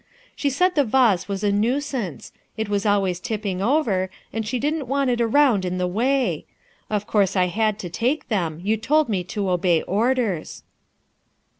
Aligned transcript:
She 0.35 0.49
said 0.49 0.73
the 0.73 0.83
vase 0.83 1.27
was 1.27 1.43
a 1.43 1.51
nuisance; 1.51 2.31
it 2.57 2.67
was 2.69 2.87
always 2.87 3.19
tipping 3.19 3.61
over 3.61 4.09
and 4.33 4.47
she 4.47 4.57
didn't 4.57 4.87
want 4.87 5.11
it 5.11 5.21
around 5.21 5.63
in 5.63 5.77
the 5.77 5.85
way. 5.85 6.45
Of 6.89 7.05
course 7.05 7.35
I 7.35 7.45
had 7.45 7.77
to 7.77 7.87
take 7.87 8.27
them; 8.27 8.63
y 8.65 8.71
ou 8.71 8.77
told 8.77 9.09
me 9.09 9.23
to 9.25 9.51
obey 9.51 9.83
orders." 9.83 10.63